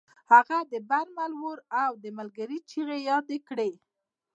[0.31, 3.71] هغه د برنر اور او د ملګري چیغې یادې کړې